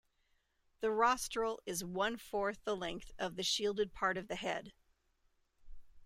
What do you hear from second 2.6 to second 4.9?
the length of the shielded part of the head.